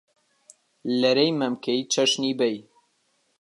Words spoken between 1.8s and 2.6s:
چەشنی بەی